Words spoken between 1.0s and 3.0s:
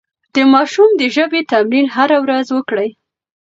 ژبې تمرين هره ورځ وکړئ.